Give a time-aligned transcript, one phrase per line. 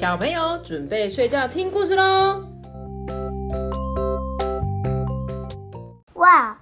[0.00, 2.42] 小朋友准备睡觉听故事喽！
[6.14, 6.56] 哇，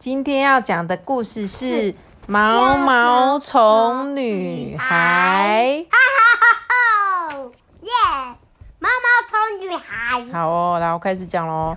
[0.00, 1.92] 今天要讲的故事是
[2.26, 5.76] 《毛毛虫女孩》。
[5.92, 5.96] 哈
[6.40, 7.38] 哈哈！
[7.82, 7.90] 耶，
[8.80, 10.26] 毛毛虫女孩。
[10.32, 11.76] 好哦，然后开始讲喽。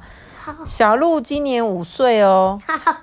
[0.65, 2.59] 小鹿今年五岁哦，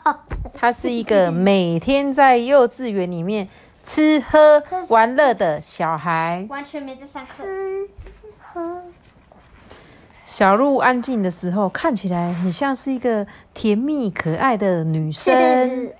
[0.53, 3.48] 她是一个每天在幼稚园里面
[3.82, 6.46] 吃喝玩乐的小孩。
[6.48, 7.44] 完全没在上课。
[10.24, 15.90] 小鹿安静的时候，看起来很像是一个甜蜜可爱的女生。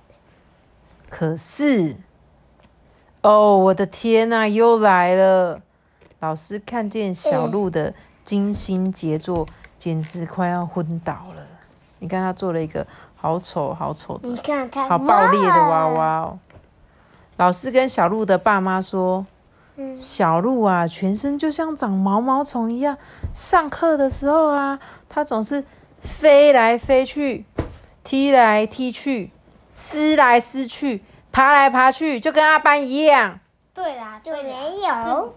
[1.09, 1.97] 可是，
[3.21, 5.61] 哦，我的天呐，又来了！
[6.21, 9.45] 老师看见小鹿的精心杰作，
[9.77, 11.45] 简直快要昏倒了。
[11.99, 14.29] 你看，他做了一个好丑、好丑的、
[14.87, 16.39] 好爆裂的娃娃哦。
[17.43, 19.25] 老师跟小鹿的爸妈说。
[19.93, 22.97] 小鹿啊，全身就像长毛毛虫一样。
[23.33, 25.65] 上课的时候啊，它总是
[25.99, 27.45] 飞来飞去，
[28.01, 29.31] 踢来踢去，
[29.73, 33.39] 撕来撕去，爬来爬去，就跟阿班一样。
[33.73, 35.35] 对啦，就没有。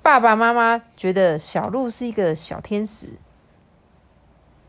[0.00, 3.10] 爸爸妈妈觉得小鹿是一个小天使，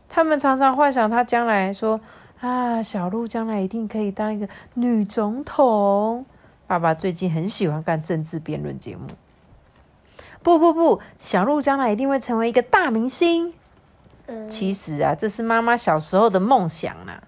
[0.06, 1.98] 他们常常幻想他将来说
[2.40, 6.24] 啊，小鹿将来一定可以当一个女总统。
[6.66, 9.06] 爸爸最近很喜欢看政治辩论节目。
[10.42, 13.52] 不不不，小鹿将来一定会成为一个大明星。
[14.48, 17.22] 其实啊，这是妈妈小时候的梦想啊。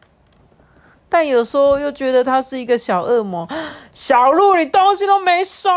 [1.10, 3.46] 但有时候又觉得他是一个小恶魔。
[3.92, 5.68] 小鹿，你东西都没收。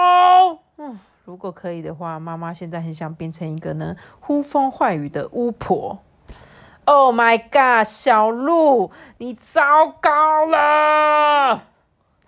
[0.77, 5.99] 嗯，如果可以的话，妈妈现在很想变成一个呢呼风唤雨的巫婆。
[6.85, 9.61] Oh my god，小鹿，你糟
[9.99, 11.63] 糕了！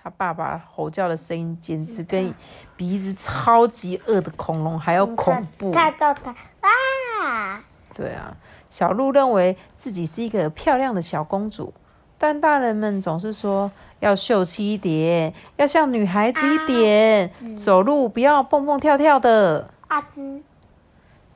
[0.02, 2.34] 他爸爸吼叫的声音简直跟
[2.76, 5.70] 鼻子超级饿的恐龙还要恐怖。
[5.72, 7.64] 看到他啊！
[7.94, 8.36] 对啊，
[8.70, 11.74] 小鹿认为自己是一个漂亮的小公主，
[12.18, 19.70] 但大人们总是说要秀气一点，要像女孩子一点，走路不要蹦蹦跳跳的。
[19.88, 20.42] 阿兹，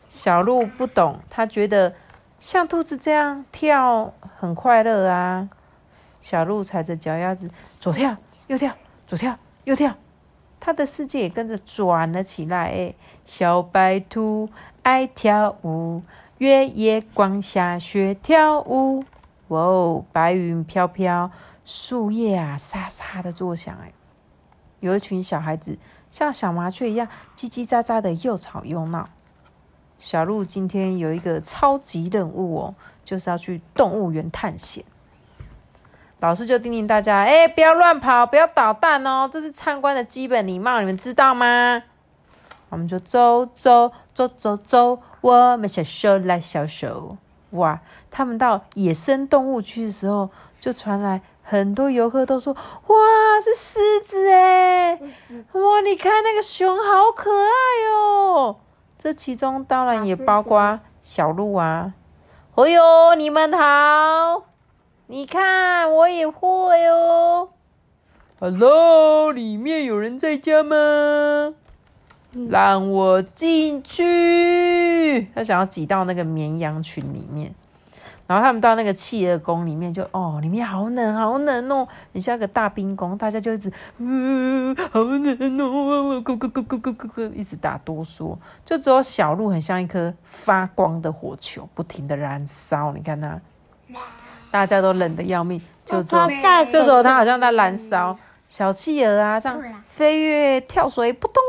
[0.07, 1.93] 小鹿不懂，他觉得
[2.41, 5.47] 像兔子这样跳很快乐啊。
[6.19, 8.17] 小鹿踩着脚丫子左跳。
[8.47, 8.73] 右跳，
[9.07, 9.95] 左跳，右跳，
[10.59, 12.65] 它的世界也跟着转了起来。
[12.71, 14.49] 哎，小白兔
[14.81, 16.01] 爱跳舞，
[16.39, 19.05] 月夜光下学跳舞。
[19.49, 21.29] 哇哦，白云飘飘，
[21.63, 23.77] 树叶啊沙沙的作响。
[23.83, 23.93] 哎，
[24.79, 25.77] 有一群小孩子
[26.09, 29.07] 像小麻雀一样叽叽喳喳的又吵又闹。
[30.01, 32.75] 小鹿今天有一个超级任务哦，
[33.05, 34.83] 就是要去动物园探险。
[36.19, 41.83] 老师就叮咛大家：哎，不要乱跑，不要捣蛋哦，这是参观的基本礼貌，你们知道吗？
[42.69, 47.17] 我们就走走走走走，我们小手拉小手。
[47.51, 47.79] 哇！
[48.09, 54.93] 他们到野生动物区的时候，就传来很多游客都说：哇，是狮子哎！
[55.51, 58.55] 哇，你看那个熊好可爱哦。
[59.01, 61.95] 这其中当然也包括小鹿啊。
[62.53, 64.43] 哎呦，你们好。
[65.07, 67.49] 你看，我也会哦。
[68.39, 71.55] Hello，里面有人在家吗？
[72.47, 75.31] 让我进去。
[75.33, 77.55] 他想要挤到那个绵羊群里面，
[78.27, 88.37] 然后他们到那个企鹅宫里面，就哦，里面好冷，好冷哦，你像个大冰宫，大家就一直，嗯，好冷哦，咕咕咕咕咕咕咕，一直打哆嗦。
[88.63, 92.93] 就只有小鹿很像一颗发光的火球，不停的燃烧。
[92.93, 93.39] 你看它。
[94.49, 96.27] 大家都冷得要命，就只有
[96.65, 98.17] 就只有它好像在燃烧。
[98.47, 101.41] 小企鹅啊，这样飞跃跳水，扑通！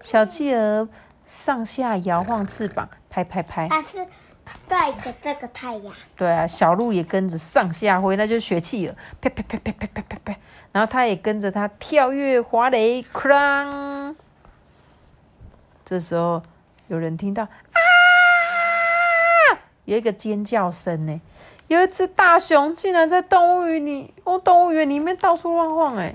[0.00, 0.88] 小企鹅
[1.26, 3.68] 上下摇晃翅膀，拍拍拍。
[4.68, 5.94] 带着这个太阳。
[6.16, 10.36] 对啊，小鹿也跟着上下挥，那就是学企鹅，啪啪啪啪啪啪啪啪。
[10.72, 14.14] 然后它也跟着它跳跃滑雷，哐！
[15.84, 16.42] 这时候
[16.88, 17.80] 有人听到啊，
[19.84, 21.20] 有一个尖叫声呢。
[21.68, 26.14] 有一只大熊竟然在动物园里，哦，动物园里面到处乱晃，哎，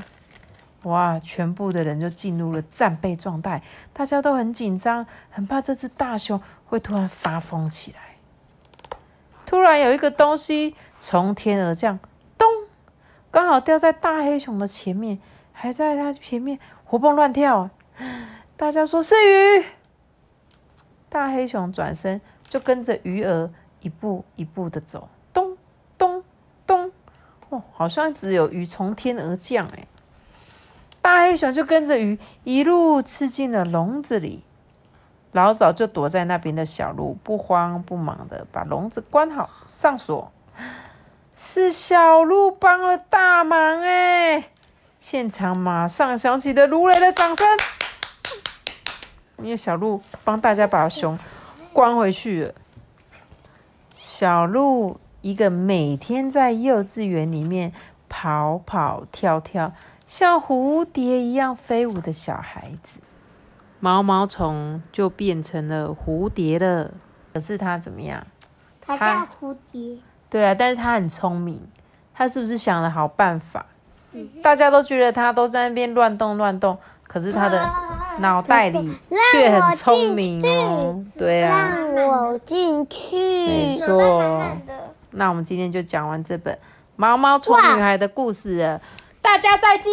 [0.84, 1.20] 哇！
[1.20, 3.62] 全部的人就进入了战备状态，
[3.92, 8.09] 大家都很紧张，很怕这只大熊会突然发疯起来。
[9.50, 11.98] 突然有一个东西从天而降，
[12.38, 12.48] 咚，
[13.31, 15.18] 刚好掉在大黑熊的前面，
[15.51, 17.72] 还在它前面活蹦乱跳。
[18.56, 19.66] 大家说是鱼，
[21.10, 23.50] 大黑熊转身就跟着鱼儿
[23.81, 25.10] 一步一步的走。
[25.34, 25.57] 咚
[25.98, 26.24] 咚
[26.68, 26.92] 咚
[27.50, 29.88] 哦，好像只有鱼从天而降哎！
[31.02, 34.44] 大黑熊就跟着鱼一路吃进了笼子里。
[35.31, 40.31] 老早就躲在那边的小鹿不慌不忙的把笼子关好上锁，
[41.36, 44.50] 是小鹿帮了大忙哎！
[44.98, 47.48] 现场马上响起了如雷的掌声，
[49.38, 51.18] 因为小鹿帮大家把熊
[51.72, 52.54] 关回去了。
[53.92, 57.72] 小鹿一个每天在幼稚园里面
[58.10, 59.74] 跑跑跳跳，
[60.08, 63.00] 像蝴蝶一样飞舞的小孩子。
[63.80, 66.92] 毛毛虫就变成了蝴蝶了，
[67.34, 68.26] 可是它怎么样？
[68.81, 69.98] 它叫蝴蝶。
[70.30, 71.62] 对啊，但是它很聪明，
[72.14, 73.66] 它是不是想了好办法？
[74.42, 76.78] 大家都觉得它都在那边乱动乱动，
[77.08, 77.72] 可是它的
[78.18, 78.98] 脑袋里
[79.31, 81.04] 却很聪明哦。
[81.18, 83.18] 对啊，让我进去。
[83.18, 84.58] 没错。
[85.12, 86.54] 那我们今天就讲完这本
[86.96, 88.81] 《毛毛虫女孩》的故事了，
[89.22, 89.92] 大家再见。